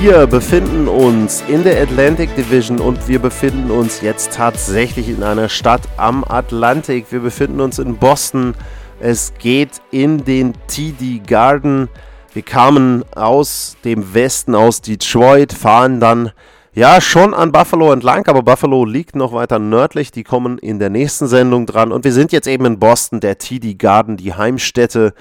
[0.00, 5.48] Wir befinden uns in der Atlantic Division und wir befinden uns jetzt tatsächlich in einer
[5.48, 7.06] Stadt am Atlantik.
[7.10, 8.54] Wir befinden uns in Boston.
[8.98, 11.88] Es geht in den TD Garden.
[12.32, 16.32] Wir kamen aus dem Westen, aus Detroit, fahren dann
[16.74, 20.10] ja schon an Buffalo entlang, aber Buffalo liegt noch weiter nördlich.
[20.10, 21.92] Die kommen in der nächsten Sendung dran.
[21.92, 25.14] Und wir sind jetzt eben in Boston, der TD Garden, die Heimstätte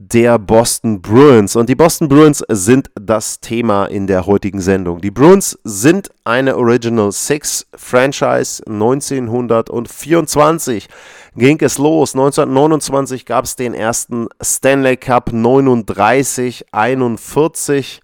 [0.00, 1.56] der Boston Bruins.
[1.56, 5.00] Und die Boston Bruins sind das Thema in der heutigen Sendung.
[5.00, 10.88] Die Bruins sind eine Original Six Franchise 1924
[11.34, 12.14] ging es los.
[12.14, 18.00] 1929 gab es den ersten Stanley Cup 39, 41,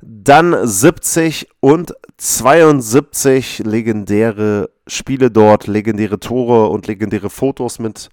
[0.00, 8.08] dann 70 und 72 legendäre Spiele dort, legendäre Tore und legendäre Fotos mit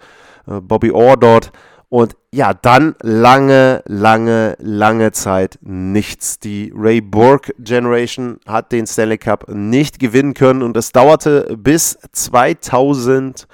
[0.47, 1.51] äh, Bobby Orr dort.
[1.95, 6.39] Und ja, dann lange, lange, lange Zeit nichts.
[6.39, 11.97] Die Ray Borg Generation hat den Stanley Cup nicht gewinnen können und es dauerte bis
[12.11, 13.47] 2011.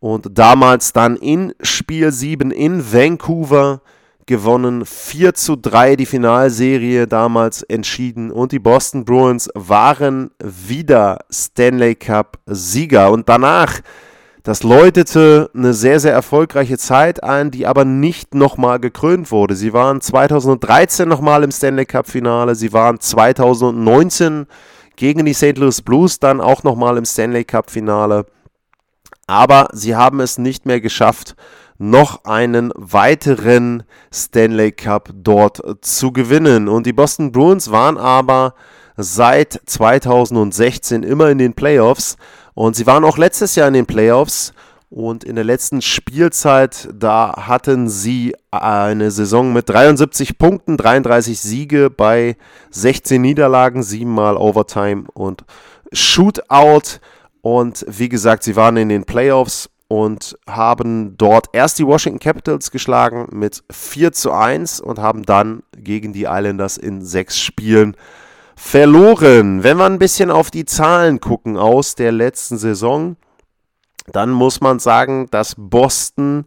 [0.00, 3.80] Und damals dann in Spiel 7 in Vancouver
[4.26, 4.84] gewonnen.
[4.84, 8.32] 4 zu 3 die Finalserie damals entschieden.
[8.32, 13.12] Und die Boston Bruins waren wieder Stanley Cup Sieger.
[13.12, 13.78] Und danach
[14.42, 19.54] das läutete eine sehr, sehr erfolgreiche Zeit ein, die aber nicht nochmal gekrönt wurde.
[19.56, 24.46] Sie waren 2013 nochmal im Stanley Cup-Finale, sie waren 2019
[24.96, 25.58] gegen die St.
[25.58, 28.26] Louis Blues dann auch nochmal im Stanley Cup-Finale.
[29.26, 31.36] Aber sie haben es nicht mehr geschafft,
[31.78, 36.68] noch einen weiteren Stanley Cup dort zu gewinnen.
[36.68, 38.54] Und die Boston Bruins waren aber
[38.96, 42.16] seit 2016 immer in den Playoffs
[42.58, 44.52] und sie waren auch letztes Jahr in den Playoffs
[44.90, 51.88] und in der letzten Spielzeit, da hatten sie eine Saison mit 73 Punkten, 33 Siege
[51.88, 52.36] bei
[52.72, 55.44] 16 Niederlagen, 7 mal Overtime und
[55.92, 56.98] Shootout.
[57.42, 62.72] Und wie gesagt, sie waren in den Playoffs und haben dort erst die Washington Capitals
[62.72, 67.96] geschlagen mit 4 zu 1 und haben dann gegen die Islanders in sechs Spielen
[68.58, 69.62] verloren.
[69.62, 73.16] Wenn wir ein bisschen auf die Zahlen gucken aus der letzten Saison,
[74.12, 76.44] dann muss man sagen, dass Boston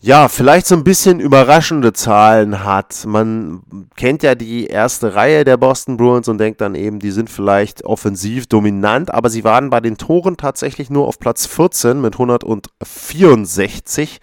[0.00, 3.04] ja, vielleicht so ein bisschen überraschende Zahlen hat.
[3.04, 3.62] Man
[3.96, 7.84] kennt ja die erste Reihe der Boston Bruins und denkt dann eben, die sind vielleicht
[7.84, 14.20] offensiv dominant, aber sie waren bei den Toren tatsächlich nur auf Platz 14 mit 164.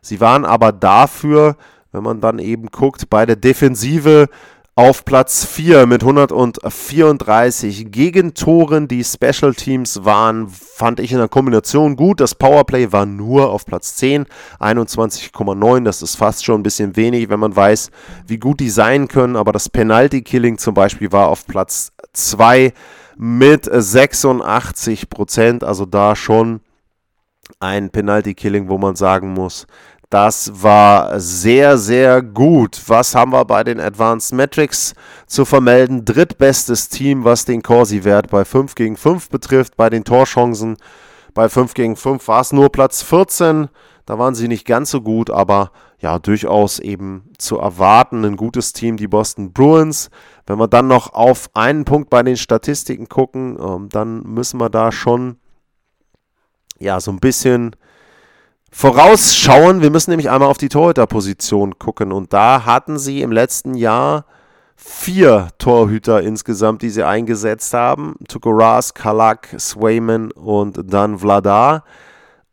[0.00, 1.56] Sie waren aber dafür,
[1.92, 4.30] wenn man dann eben guckt, bei der Defensive
[4.74, 8.88] auf Platz 4 mit 134 Gegentoren.
[8.88, 12.20] Die Special Teams waren, fand ich in der Kombination gut.
[12.20, 14.26] Das Powerplay war nur auf Platz 10,
[14.60, 15.84] 21,9.
[15.84, 17.90] Das ist fast schon ein bisschen wenig, wenn man weiß,
[18.26, 19.36] wie gut die sein können.
[19.36, 22.72] Aber das Penalty Killing zum Beispiel war auf Platz 2
[23.18, 25.64] mit 86 Prozent.
[25.64, 26.60] Also da schon
[27.60, 29.66] ein Penalty Killing, wo man sagen muss,
[30.12, 32.82] das war sehr, sehr gut.
[32.86, 34.94] Was haben wir bei den Advanced Metrics
[35.26, 36.04] zu vermelden?
[36.04, 39.78] Drittbestes Team, was den Corsi-Wert bei 5 gegen 5 betrifft.
[39.78, 40.76] Bei den Torchancen
[41.32, 43.68] bei 5 gegen 5 war es nur Platz 14.
[44.04, 48.26] Da waren sie nicht ganz so gut, aber ja, durchaus eben zu erwarten.
[48.26, 50.10] Ein gutes Team, die Boston Bruins.
[50.46, 54.68] Wenn wir dann noch auf einen Punkt bei den Statistiken gucken, ähm, dann müssen wir
[54.68, 55.36] da schon
[56.78, 57.76] ja so ein bisschen
[58.72, 59.82] vorausschauen.
[59.82, 62.10] Wir müssen nämlich einmal auf die Torhüterposition gucken.
[62.10, 64.24] Und da hatten sie im letzten Jahr
[64.74, 68.16] vier Torhüter insgesamt, die sie eingesetzt haben.
[68.26, 71.84] Tukoras, Kalak, Swayman und dann Vladar.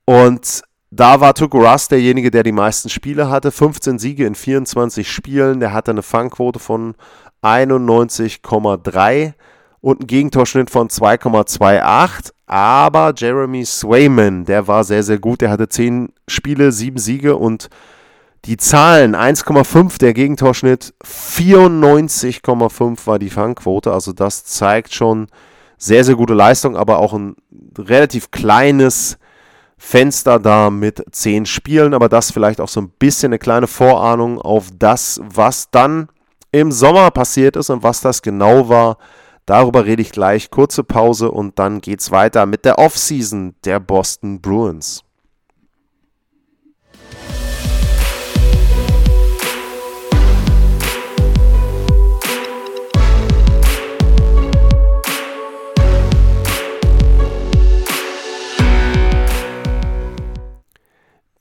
[0.06, 0.62] Und
[0.92, 3.52] da war Tukoras derjenige, der die meisten Spiele hatte.
[3.52, 5.60] 15 Siege in 24 Spielen.
[5.60, 6.96] Der hatte eine Fangquote von
[7.42, 9.34] 91,3
[9.82, 12.32] und einen Gegentorschnitt von 2,28.
[12.50, 15.42] Aber Jeremy Swayman, der war sehr, sehr gut.
[15.42, 17.70] Der hatte 10 Spiele, 7 Siege und
[18.46, 23.94] die Zahlen 1,5 der Gegentorschnitt, 94,5 war die Fangquote.
[23.94, 25.28] Also das zeigt schon
[25.78, 27.36] sehr, sehr gute Leistung, aber auch ein
[27.78, 29.20] relativ kleines
[29.78, 31.94] Fenster da mit 10 Spielen.
[31.94, 36.08] Aber das vielleicht auch so ein bisschen eine kleine Vorahnung auf das, was dann
[36.52, 38.98] im Sommer passiert ist und was das genau war,
[39.50, 40.52] darüber rede ich gleich.
[40.52, 45.04] Kurze Pause und dann geht's weiter mit der Offseason der Boston Bruins.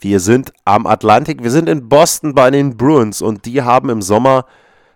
[0.00, 4.00] Wir sind am Atlantik, wir sind in Boston bei den Bruins und die haben im
[4.00, 4.46] Sommer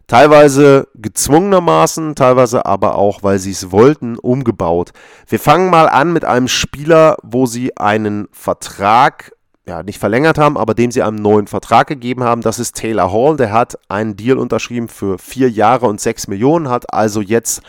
[0.06, 4.92] teilweise gezwungenermaßen, teilweise aber auch, weil sie es wollten, umgebaut.
[5.26, 9.32] Wir fangen mal an mit einem Spieler, wo sie einen Vertrag,
[9.66, 12.42] ja, nicht verlängert haben, aber dem sie einen neuen Vertrag gegeben haben.
[12.42, 13.36] Das ist Taylor Hall.
[13.36, 17.62] Der hat einen Deal unterschrieben für vier Jahre und sechs Millionen, hat also jetzt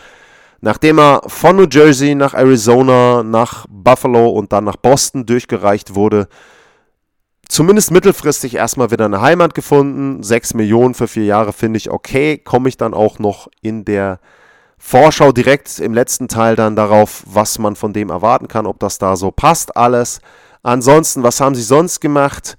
[0.64, 6.26] Nachdem er von New Jersey nach Arizona, nach Buffalo und dann nach Boston durchgereicht wurde,
[7.54, 10.24] zumindest mittelfristig erstmal wieder eine Heimat gefunden.
[10.24, 12.36] 6 Millionen für vier Jahre finde ich okay.
[12.36, 14.18] Komme ich dann auch noch in der
[14.76, 18.98] Vorschau direkt im letzten Teil dann darauf, was man von dem erwarten kann, ob das
[18.98, 20.20] da so passt alles.
[20.64, 22.56] Ansonsten, was haben sie sonst gemacht?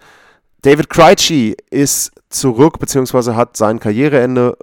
[0.62, 4.58] David Krejci ist zurück, beziehungsweise hat sein Karriereende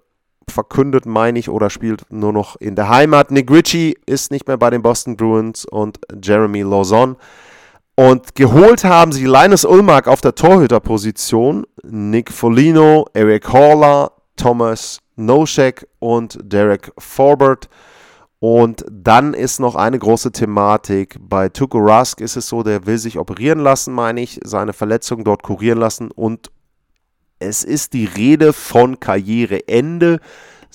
[0.49, 3.31] verkündet, meine ich, oder spielt nur noch in der Heimat.
[3.31, 7.17] Nick Ritchie ist nicht mehr bei den Boston Bruins und Jeremy Lawson
[7.95, 15.87] und geholt haben sie Linus Ulmark auf der Torhüterposition, Nick Folino, Eric Haller, Thomas Noschek
[15.99, 17.69] und Derek Forbert.
[18.39, 21.17] Und dann ist noch eine große Thematik.
[21.21, 25.23] Bei Tuko Rusk ist es so, der will sich operieren lassen, meine ich, seine Verletzung
[25.23, 26.11] dort kurieren lassen.
[26.11, 26.51] Und
[27.39, 30.19] es ist die Rede von Karriereende.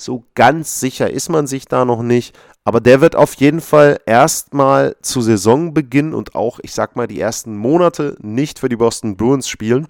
[0.00, 2.34] So ganz sicher ist man sich da noch nicht.
[2.64, 7.20] Aber der wird auf jeden Fall erstmal zu Saisonbeginn und auch, ich sag mal, die
[7.20, 9.88] ersten Monate nicht für die Boston Bruins spielen.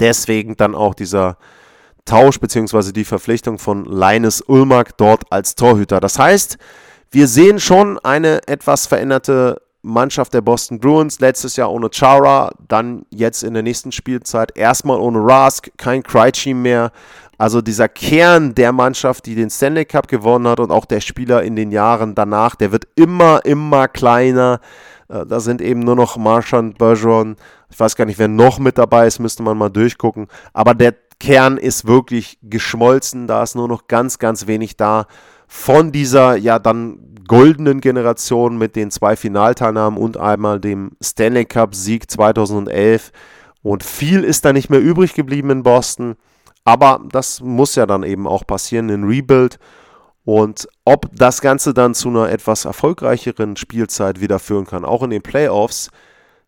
[0.00, 1.38] Deswegen dann auch dieser
[2.04, 2.92] Tausch bzw.
[2.92, 6.00] die Verpflichtung von Linus Ulmark dort als Torhüter.
[6.00, 6.58] Das heißt,
[7.10, 11.20] wir sehen schon eine etwas veränderte Mannschaft der Boston Bruins.
[11.20, 16.54] Letztes Jahr ohne Chara, dann jetzt in der nächsten Spielzeit erstmal ohne Rask, kein Krejci
[16.54, 16.90] mehr.
[17.38, 21.44] Also dieser Kern der Mannschaft, die den Stanley Cup gewonnen hat und auch der Spieler
[21.44, 24.60] in den Jahren danach, der wird immer, immer kleiner.
[25.08, 27.36] Äh, da sind eben nur noch Marchand, Bergeron.
[27.70, 30.26] Ich weiß gar nicht, wer noch mit dabei ist, müsste man mal durchgucken.
[30.52, 33.28] Aber der Kern ist wirklich geschmolzen.
[33.28, 35.06] Da ist nur noch ganz, ganz wenig da
[35.46, 41.74] von dieser ja dann goldenen Generation mit den zwei Finalteilnahmen und einmal dem Stanley Cup
[41.74, 43.12] Sieg 2011.
[43.62, 46.16] Und viel ist da nicht mehr übrig geblieben in Boston.
[46.68, 49.58] Aber das muss ja dann eben auch passieren in Rebuild.
[50.26, 55.08] Und ob das Ganze dann zu einer etwas erfolgreicheren Spielzeit wieder führen kann, auch in
[55.08, 55.88] den Playoffs,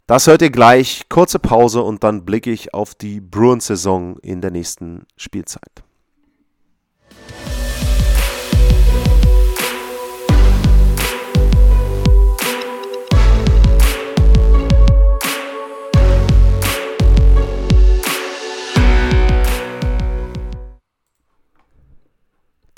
[0.07, 1.09] das hört ihr gleich.
[1.09, 5.83] Kurze Pause und dann blicke ich auf die Bruins-Saison in der nächsten Spielzeit.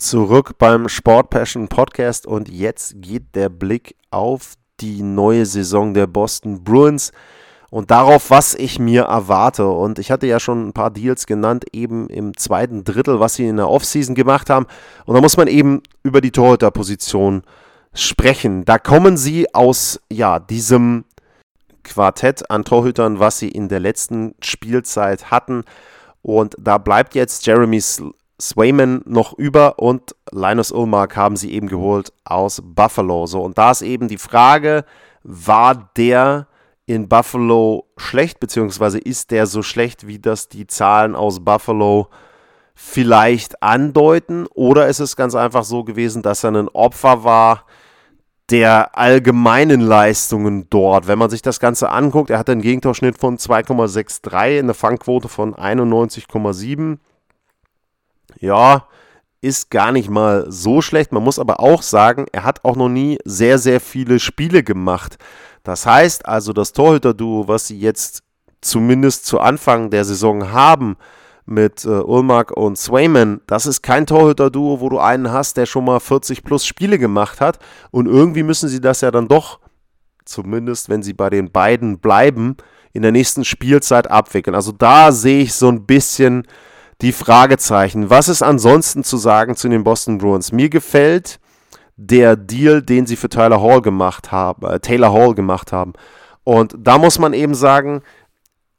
[0.02, 6.09] Zurück beim Sport Passion Podcast und jetzt geht der Blick auf die neue Saison der
[6.09, 7.12] Boston Bruins
[7.71, 9.68] und darauf, was ich mir erwarte.
[9.68, 13.47] Und ich hatte ja schon ein paar Deals genannt, eben im zweiten Drittel, was sie
[13.47, 14.66] in der Offseason gemacht haben.
[15.06, 17.44] Und da muss man eben über die Torhüterposition
[17.94, 18.64] sprechen.
[18.64, 21.04] Da kommen sie aus ja, diesem
[21.85, 25.62] Quartett an Torhütern, was sie in der letzten Spielzeit hatten.
[26.23, 27.80] Und da bleibt jetzt Jeremy
[28.42, 33.26] Swayman noch über und Linus Ulmark haben sie eben geholt aus Buffalo.
[33.26, 34.84] So, und da ist eben die Frage,
[35.22, 36.49] war der
[36.84, 42.08] in Buffalo schlecht, beziehungsweise ist der so schlecht, wie das die Zahlen aus Buffalo
[42.75, 44.46] vielleicht andeuten?
[44.54, 47.64] Oder ist es ganz einfach so gewesen, dass er ein Opfer war
[48.50, 51.06] der allgemeinen Leistungen dort?
[51.06, 55.54] Wenn man sich das Ganze anguckt, er hatte einen Gegentorschnitt von 2,63, eine Fangquote von
[55.54, 56.99] 91,7
[58.38, 58.86] ja,
[59.40, 61.12] ist gar nicht mal so schlecht.
[61.12, 65.18] Man muss aber auch sagen, er hat auch noch nie sehr, sehr viele Spiele gemacht.
[65.64, 68.22] Das heißt also, das Torhüter-Duo, was sie jetzt
[68.60, 70.96] zumindest zu Anfang der Saison haben,
[71.44, 75.84] mit äh, Ulmark und Swayman, das ist kein Torhüter-Duo, wo du einen hast, der schon
[75.84, 77.58] mal 40 plus Spiele gemacht hat.
[77.90, 79.58] Und irgendwie müssen sie das ja dann doch,
[80.24, 82.56] zumindest wenn sie bei den beiden bleiben,
[82.92, 84.54] in der nächsten Spielzeit abwickeln.
[84.54, 86.46] Also da sehe ich so ein bisschen
[87.02, 88.11] die Fragezeichen.
[88.11, 90.52] Was ist ansonsten zu sagen zu den Boston Bruins?
[90.52, 91.40] Mir gefällt
[91.97, 95.92] der Deal, den sie für Tyler Hall gemacht haben, äh, Taylor Hall gemacht haben.
[96.44, 98.02] Und da muss man eben sagen,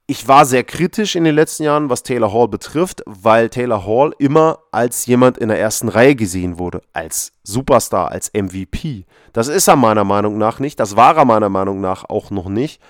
[0.08, 4.14] ich war sehr kritisch in den letzten Jahren, was Taylor Hall betrifft, weil Taylor Hall
[4.20, 9.06] immer als jemand in der ersten Reihe gesehen wurde, als Superstar, als MVP.
[9.32, 12.50] Das ist er meiner Meinung nach nicht, das war er meiner Meinung nach auch noch
[12.50, 12.82] nicht.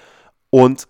[0.50, 0.88] Und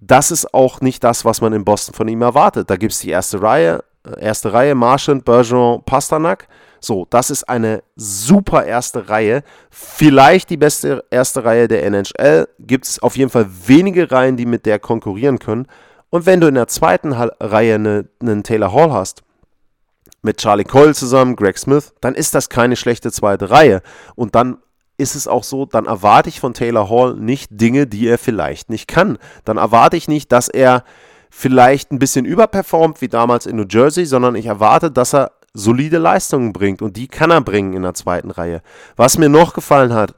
[0.00, 2.70] das ist auch nicht das, was man in Boston von ihm erwartet.
[2.70, 6.48] Da gibt es die erste Reihe, äh, erste Reihe, Marchand, Bergeron, Pasternak.
[6.80, 9.42] So, das ist eine super erste Reihe.
[9.70, 12.48] Vielleicht die beste erste Reihe der NHL.
[12.60, 15.66] Gibt es auf jeden Fall wenige Reihen, die mit der konkurrieren können.
[16.10, 19.22] Und wenn du in der zweiten Reihe einen eine Taylor Hall hast,
[20.24, 23.82] mit Charlie Cole zusammen, Greg Smith, dann ist das keine schlechte zweite Reihe.
[24.14, 24.58] Und dann
[24.96, 28.70] ist es auch so, dann erwarte ich von Taylor Hall nicht Dinge, die er vielleicht
[28.70, 29.18] nicht kann.
[29.44, 30.84] Dann erwarte ich nicht, dass er
[31.30, 35.98] vielleicht ein bisschen überperformt wie damals in New Jersey, sondern ich erwarte, dass er solide
[35.98, 38.60] Leistungen bringt und die kann er bringen in der zweiten Reihe.
[38.96, 40.14] Was mir noch gefallen hat,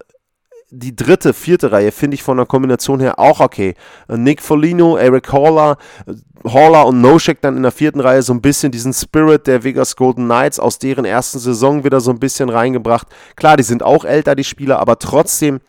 [0.71, 3.75] die dritte, vierte Reihe finde ich von der Kombination her auch okay.
[4.09, 5.79] Nick Folino, Eric Haller,
[6.45, 9.97] Haller und Noshek dann in der vierten Reihe so ein bisschen diesen Spirit der Vegas
[9.97, 13.07] Golden Knights aus deren ersten Saison wieder so ein bisschen reingebracht.
[13.37, 15.61] Klar, die sind auch älter, die Spieler, aber trotzdem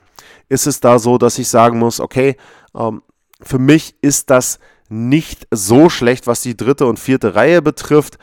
[0.49, 2.35] ist es da so, dass ich sagen muss, okay,
[2.75, 3.01] ähm,
[3.41, 8.17] für mich ist das nicht so schlecht, was die dritte und vierte Reihe betrifft.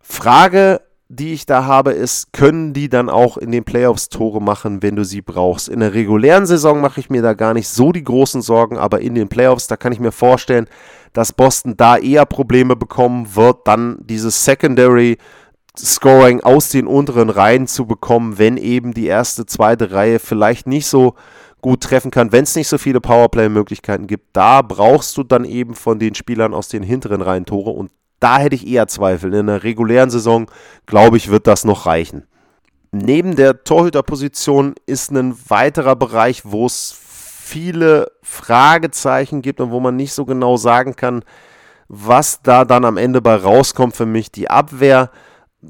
[0.00, 4.82] Frage, die ich da habe, ist, können die dann auch in den Playoffs Tore machen,
[4.82, 5.68] wenn du sie brauchst?
[5.68, 9.00] In der regulären Saison mache ich mir da gar nicht so die großen Sorgen, aber
[9.00, 10.66] in den Playoffs, da kann ich mir vorstellen,
[11.12, 15.18] dass Boston da eher Probleme bekommen wird, dann dieses Secondary
[15.76, 20.86] Scoring aus den unteren Reihen zu bekommen, wenn eben die erste, zweite Reihe vielleicht nicht
[20.86, 21.14] so
[21.60, 24.36] gut treffen kann, wenn es nicht so viele Powerplay-Möglichkeiten gibt.
[24.36, 27.90] Da brauchst du dann eben von den Spielern aus den hinteren Reihen Tore und
[28.24, 29.34] da hätte ich eher Zweifel.
[29.34, 30.50] In der regulären Saison,
[30.86, 32.24] glaube ich, wird das noch reichen.
[32.90, 39.96] Neben der Torhüterposition ist ein weiterer Bereich, wo es viele Fragezeichen gibt und wo man
[39.96, 41.22] nicht so genau sagen kann,
[41.88, 44.32] was da dann am Ende bei rauskommt für mich.
[44.32, 45.10] Die Abwehr.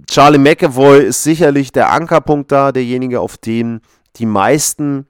[0.08, 3.80] Charlie McAvoy ist sicherlich der Ankerpunkt da, derjenige, auf den
[4.14, 5.08] die meisten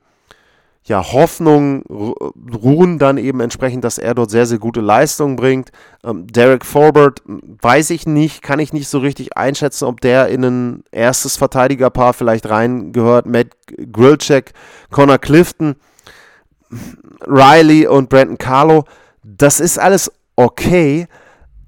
[0.87, 5.73] ja, Hoffnung ruhen dann eben entsprechend, dass er dort sehr, sehr gute Leistungen bringt.
[6.05, 10.45] Ähm, Derek Forbert, weiß ich nicht, kann ich nicht so richtig einschätzen, ob der in
[10.45, 13.25] ein erstes Verteidigerpaar vielleicht reingehört.
[13.25, 13.49] Matt
[13.93, 14.53] Grilchek,
[14.91, 15.77] Connor Clifton,
[17.27, 18.85] Riley und Brandon Carlo.
[19.23, 21.07] Das ist alles okay,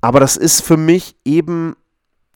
[0.02, 1.74] aber das ist für mich eben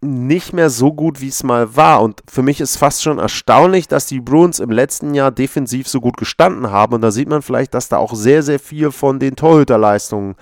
[0.02, 2.02] nicht mehr so gut, wie es mal war.
[2.02, 6.00] Und für mich ist fast schon erstaunlich, dass die Bruins im letzten Jahr defensiv so
[6.00, 6.94] gut gestanden haben.
[6.94, 10.36] Und da sieht man vielleicht, dass da auch sehr, sehr viel von den Torhüterleistungen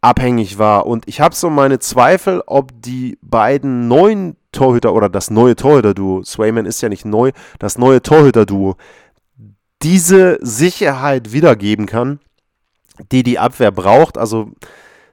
[0.00, 0.86] abhängig war.
[0.86, 6.22] Und ich habe so meine Zweifel, ob die beiden neuen Torhüter oder das neue Torhüter-Duo,
[6.22, 8.76] Swayman ist ja nicht neu, das neue Torhüter-Duo,
[9.82, 12.20] diese Sicherheit wiedergeben kann,
[13.12, 14.16] die die Abwehr braucht.
[14.16, 14.50] Also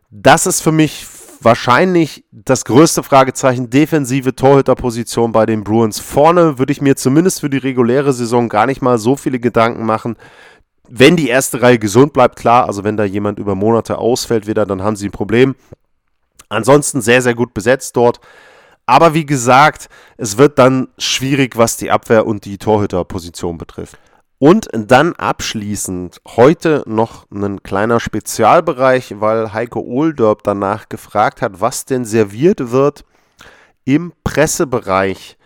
[0.10, 1.06] das ist für mich
[1.44, 6.00] wahrscheinlich das größte Fragezeichen defensive Torhüterposition bei den Bruins.
[6.00, 9.86] Vorne würde ich mir zumindest für die reguläre Saison gar nicht mal so viele Gedanken
[9.86, 10.16] machen.
[10.90, 14.66] Wenn die erste Reihe gesund bleibt, klar, also wenn da jemand über Monate ausfällt wieder,
[14.66, 15.56] dann haben sie ein Problem.
[16.50, 18.20] Ansonsten sehr, sehr gut besetzt dort.
[18.86, 23.98] Aber wie gesagt, es wird dann schwierig, was die Abwehr und die Torhüterposition betrifft.
[24.44, 31.86] Und dann abschließend heute noch ein kleiner Spezialbereich, weil Heiko Ohlderb danach gefragt hat, was
[31.86, 33.06] denn serviert wird
[33.86, 35.38] im Pressebereich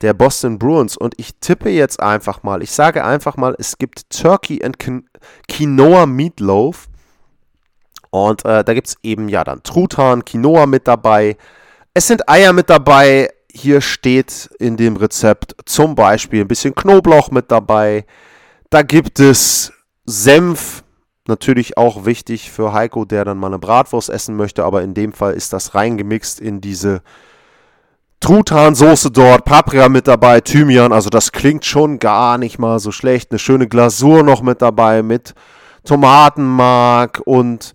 [0.00, 0.96] der Boston Bruins.
[0.96, 4.78] Und ich tippe jetzt einfach mal, ich sage einfach mal, es gibt Turkey and
[5.46, 6.88] Quinoa Meatloaf.
[8.10, 11.36] Und äh, da gibt es eben ja dann Truthahn, Quinoa mit dabei.
[11.94, 13.28] Es sind Eier mit dabei.
[13.48, 18.06] Hier steht in dem Rezept zum Beispiel ein bisschen Knoblauch mit dabei
[18.70, 19.72] da gibt es
[20.06, 20.84] Senf,
[21.26, 25.12] natürlich auch wichtig für Heiko, der dann mal eine Bratwurst essen möchte, aber in dem
[25.12, 27.02] Fall ist das reingemixt in diese
[28.20, 33.30] Truthahnsoße dort, Paprika mit dabei, Thymian, also das klingt schon gar nicht mal so schlecht.
[33.30, 35.34] Eine schöne Glasur noch mit dabei mit
[35.84, 37.74] Tomatenmark und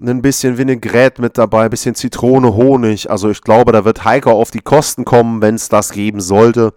[0.00, 3.10] ein bisschen Vinaigrette mit dabei, ein bisschen Zitrone, Honig.
[3.10, 6.72] Also ich glaube, da wird Heiko auf die Kosten kommen, wenn es das geben sollte.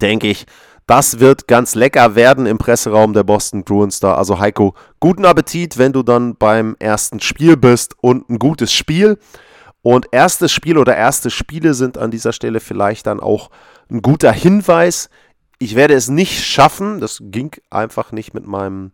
[0.00, 0.46] Denke ich,
[0.86, 4.14] das wird ganz lecker werden im Presseraum der Boston Bruins da.
[4.14, 9.18] Also Heiko, guten Appetit, wenn du dann beim ersten Spiel bist und ein gutes Spiel.
[9.82, 13.50] Und erstes Spiel oder erste Spiele sind an dieser Stelle vielleicht dann auch
[13.90, 15.10] ein guter Hinweis.
[15.58, 18.92] Ich werde es nicht schaffen, das ging einfach nicht mit meinem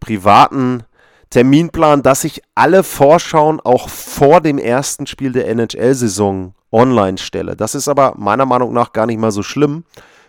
[0.00, 0.84] privaten
[1.30, 7.56] Terminplan, dass ich alle Vorschauen auch vor dem ersten Spiel der NHL-Saison online stelle.
[7.56, 9.84] Das ist aber meiner Meinung nach gar nicht mal so schlimm,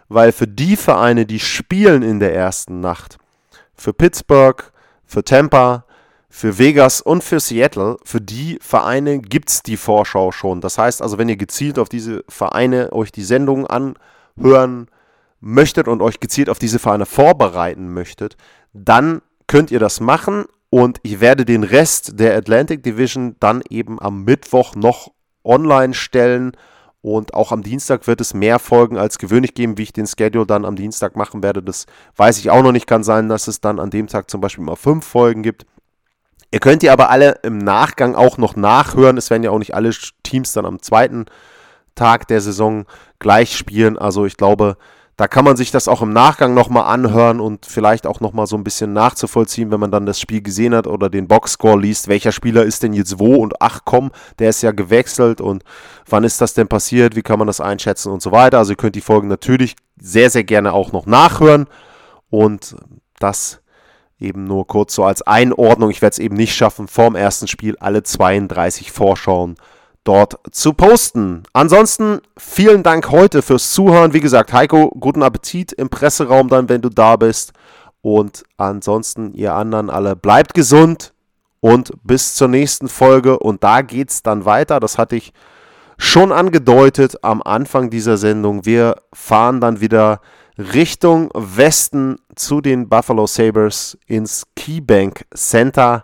[0.09, 3.17] weil für die Vereine, die spielen in der ersten Nacht,
[3.75, 4.71] für Pittsburgh,
[5.05, 5.85] für Tampa,
[6.29, 10.61] für Vegas und für Seattle, für die Vereine gibt es die Vorschau schon.
[10.61, 14.87] Das heißt also, wenn ihr gezielt auf diese Vereine euch die Sendung anhören
[15.39, 18.35] möchtet und euch gezielt auf diese Vereine vorbereiten möchtet,
[18.73, 23.99] dann könnt ihr das machen und ich werde den Rest der Atlantic Division dann eben
[23.99, 25.11] am Mittwoch noch
[25.43, 26.51] online stellen
[27.01, 30.45] und auch am Dienstag wird es mehr Folgen als gewöhnlich geben, wie ich den Schedule
[30.45, 31.63] dann am Dienstag machen werde.
[31.63, 31.85] Das
[32.17, 32.87] weiß ich auch noch nicht.
[32.87, 35.65] Kann sein, dass es dann an dem Tag zum Beispiel mal fünf Folgen gibt.
[36.51, 39.17] Ihr könnt die aber alle im Nachgang auch noch nachhören.
[39.17, 39.91] Es werden ja auch nicht alle
[40.23, 41.25] Teams dann am zweiten
[41.95, 42.85] Tag der Saison
[43.19, 43.97] gleich spielen.
[43.97, 44.75] Also ich glaube,
[45.19, 48.55] da kann man sich das auch im Nachgang nochmal anhören und vielleicht auch nochmal so
[48.55, 52.07] ein bisschen nachzuvollziehen, wenn man dann das Spiel gesehen hat oder den Boxscore liest.
[52.07, 55.65] Welcher Spieler ist denn jetzt wo und ach komm, der ist ja gewechselt und
[56.07, 58.59] wann ist das denn passiert, wie kann man das einschätzen und so weiter.
[58.59, 61.67] Also ihr könnt die Folgen natürlich sehr, sehr gerne auch noch nachhören
[62.29, 62.77] und
[63.19, 63.59] das
[64.21, 65.89] eben nur kurz so als Einordnung.
[65.89, 69.57] Ich werde es eben nicht schaffen, vorm ersten Spiel alle 32 Vorschauen
[70.09, 71.43] dort zu posten.
[71.53, 74.11] Ansonsten vielen Dank heute fürs Zuhören.
[74.11, 77.53] Wie gesagt, Heiko, guten Appetit im Presseraum dann, wenn du da bist.
[78.01, 81.13] Und ansonsten, ihr anderen alle, bleibt gesund
[81.59, 83.37] und bis zur nächsten Folge.
[83.37, 84.79] Und da geht es dann weiter.
[84.79, 85.31] Das hatte ich
[85.99, 88.65] schon angedeutet am Anfang dieser Sendung.
[88.65, 90.21] Wir fahren dann wieder
[90.57, 96.03] Richtung Westen zu den Buffalo Sabres ins Keybank Center.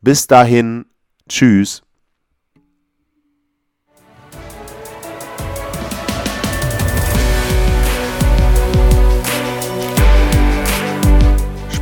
[0.00, 0.86] Bis dahin,
[1.28, 1.85] tschüss.